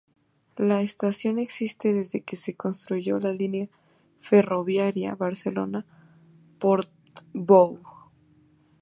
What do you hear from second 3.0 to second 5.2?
la línea ferroviaria